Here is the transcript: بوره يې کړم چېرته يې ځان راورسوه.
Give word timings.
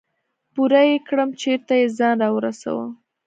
بوره 0.53 0.81
يې 0.89 0.97
کړم 1.07 1.29
چېرته 1.41 1.73
يې 1.79 1.87
ځان 1.97 2.17
راورسوه. 2.23 2.85